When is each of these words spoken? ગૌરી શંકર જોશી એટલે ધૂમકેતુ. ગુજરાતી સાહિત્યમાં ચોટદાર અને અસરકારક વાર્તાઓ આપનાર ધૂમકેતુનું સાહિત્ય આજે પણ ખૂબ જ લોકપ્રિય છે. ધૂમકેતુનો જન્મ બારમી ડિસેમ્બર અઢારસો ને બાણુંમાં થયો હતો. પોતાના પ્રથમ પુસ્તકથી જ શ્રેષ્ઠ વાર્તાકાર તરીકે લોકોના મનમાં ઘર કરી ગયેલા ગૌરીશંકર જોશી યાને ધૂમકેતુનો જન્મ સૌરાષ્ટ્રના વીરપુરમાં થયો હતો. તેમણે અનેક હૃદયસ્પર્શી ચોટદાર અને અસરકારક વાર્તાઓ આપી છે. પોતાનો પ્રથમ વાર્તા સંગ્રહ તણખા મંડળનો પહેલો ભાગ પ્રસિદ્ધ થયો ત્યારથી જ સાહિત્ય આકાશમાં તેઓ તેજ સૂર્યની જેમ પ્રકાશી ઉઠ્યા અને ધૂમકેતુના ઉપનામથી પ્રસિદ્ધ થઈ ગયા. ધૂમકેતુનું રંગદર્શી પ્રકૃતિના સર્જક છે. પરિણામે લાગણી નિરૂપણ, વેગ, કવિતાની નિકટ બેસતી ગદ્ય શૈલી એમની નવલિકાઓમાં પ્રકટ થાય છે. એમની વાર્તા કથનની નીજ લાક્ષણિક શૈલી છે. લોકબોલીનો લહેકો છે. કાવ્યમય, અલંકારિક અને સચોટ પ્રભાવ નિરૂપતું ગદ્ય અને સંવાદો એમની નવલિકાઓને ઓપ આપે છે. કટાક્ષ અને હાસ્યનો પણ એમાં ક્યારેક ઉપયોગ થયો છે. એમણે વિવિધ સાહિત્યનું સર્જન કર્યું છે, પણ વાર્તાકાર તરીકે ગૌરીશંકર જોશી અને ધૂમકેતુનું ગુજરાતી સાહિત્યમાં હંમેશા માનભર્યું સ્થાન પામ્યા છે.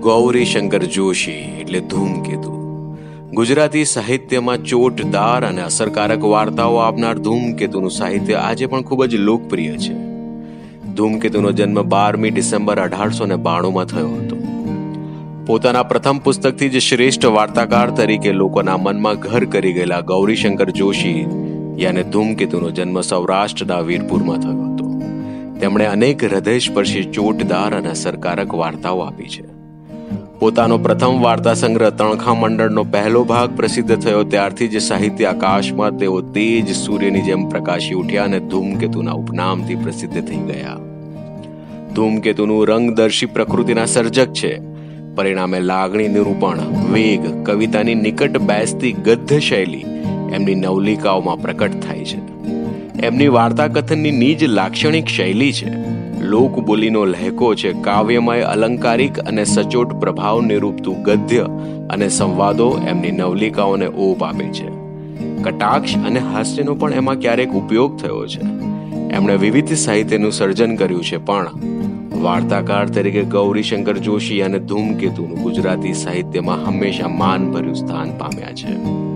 ગૌરી 0.00 0.44
શંકર 0.44 0.82
જોશી 0.82 1.30
એટલે 1.30 1.80
ધૂમકેતુ. 1.80 2.52
ગુજરાતી 3.32 3.84
સાહિત્યમાં 3.84 4.64
ચોટદાર 4.64 5.46
અને 5.46 5.62
અસરકારક 5.62 6.24
વાર્તાઓ 6.24 6.76
આપનાર 6.76 7.18
ધૂમકેતુનું 7.18 7.90
સાહિત્ય 7.90 8.34
આજે 8.34 8.66
પણ 8.66 8.82
ખૂબ 8.82 9.04
જ 9.04 9.14
લોકપ્રિય 9.14 9.76
છે. 9.76 9.92
ધૂમકેતુનો 10.94 11.52
જન્મ 11.52 11.82
બારમી 11.82 12.30
ડિસેમ્બર 12.30 12.80
અઢારસો 12.80 13.26
ને 13.26 13.36
બાણુંમાં 13.36 13.84
થયો 13.84 14.08
હતો. 14.08 14.36
પોતાના 15.46 15.82
પ્રથમ 15.82 16.18
પુસ્તકથી 16.18 16.68
જ 16.68 16.78
શ્રેષ્ઠ 16.78 17.26
વાર્તાકાર 17.26 17.90
તરીકે 17.90 18.32
લોકોના 18.32 18.76
મનમાં 18.76 19.14
ઘર 19.14 19.44
કરી 19.44 19.72
ગયેલા 19.72 20.00
ગૌરીશંકર 20.00 20.70
જોશી 20.70 21.26
યાને 21.78 22.02
ધૂમકેતુનો 22.02 22.70
જન્મ 22.70 23.00
સૌરાષ્ટ્રના 23.00 23.80
વીરપુરમાં 23.80 24.38
થયો 24.38 24.72
હતો. 24.72 25.02
તેમણે 25.60 25.86
અનેક 25.86 26.24
હૃદયસ્પર્શી 26.24 27.04
ચોટદાર 27.04 27.76
અને 27.76 27.88
અસરકારક 27.88 28.54
વાર્તાઓ 28.54 28.98
આપી 28.98 29.28
છે. 29.28 29.49
પોતાનો 30.40 30.78
પ્રથમ 30.78 31.20
વાર્તા 31.20 31.54
સંગ્રહ 31.54 31.90
તણખા 31.90 32.34
મંડળનો 32.34 32.84
પહેલો 32.84 33.24
ભાગ 33.24 33.56
પ્રસિદ્ધ 33.56 33.96
થયો 33.96 34.24
ત્યારથી 34.24 34.68
જ 34.68 34.78
સાહિત્ય 34.78 35.24
આકાશમાં 35.24 35.98
તેઓ 35.98 36.20
તેજ 36.20 36.76
સૂર્યની 36.76 37.22
જેમ 37.22 37.48
પ્રકાશી 37.48 37.94
ઉઠ્યા 37.94 38.24
અને 38.24 38.40
ધૂમકેતુના 38.40 39.12
ઉપનામથી 39.12 39.74
પ્રસિદ્ધ 39.74 40.24
થઈ 40.24 40.36
ગયા. 40.36 40.76
ધૂમકેતુનું 41.94 42.68
રંગદર્શી 42.68 43.26
પ્રકૃતિના 43.26 43.84
સર્જક 43.84 44.32
છે. 44.32 44.60
પરિણામે 45.14 45.60
લાગણી 45.60 46.08
નિરૂપણ, 46.08 46.58
વેગ, 46.92 47.42
કવિતાની 47.42 47.94
નિકટ 47.94 48.38
બેસતી 48.38 48.92
ગદ્ય 48.92 49.38
શૈલી 49.38 49.84
એમની 50.32 50.54
નવલિકાઓમાં 50.54 51.42
પ્રકટ 51.42 51.80
થાય 51.80 52.04
છે. 52.04 52.18
એમની 53.00 53.28
વાર્તા 53.28 53.66
કથનની 53.66 54.10
નીજ 54.10 54.44
લાક્ષણિક 54.44 55.06
શૈલી 55.06 55.52
છે. 55.52 55.99
લોકબોલીનો 56.30 57.04
લહેકો 57.04 57.54
છે. 57.54 57.72
કાવ્યમય, 57.72 58.40
અલંકારિક 58.40 59.18
અને 59.18 59.44
સચોટ 59.44 59.92
પ્રભાવ 59.92 60.42
નિરૂપતું 60.42 61.02
ગદ્ય 61.02 61.46
અને 61.90 62.08
સંવાદો 62.08 62.80
એમની 62.88 63.10
નવલિકાઓને 63.10 63.86
ઓપ 63.86 64.22
આપે 64.24 64.44
છે. 64.44 64.68
કટાક્ષ 65.42 65.96
અને 65.96 66.20
હાસ્યનો 66.20 66.74
પણ 66.74 66.92
એમાં 66.92 67.20
ક્યારેક 67.20 67.52
ઉપયોગ 67.52 67.96
થયો 67.96 68.26
છે. 68.26 68.40
એમણે 69.10 69.36
વિવિધ 69.36 69.72
સાહિત્યનું 69.72 70.32
સર્જન 70.32 70.76
કર્યું 70.76 71.04
છે, 71.04 71.16
પણ 71.16 71.48
વાર્તાકાર 72.22 72.88
તરીકે 72.88 73.22
ગૌરીશંકર 73.22 73.96
જોશી 73.98 74.42
અને 74.42 74.58
ધૂમકેતુનું 74.58 75.42
ગુજરાતી 75.42 75.92
સાહિત્યમાં 75.92 76.66
હંમેશા 76.66 77.08
માનભર્યું 77.08 77.74
સ્થાન 77.74 78.10
પામ્યા 78.18 78.52
છે. 78.52 79.09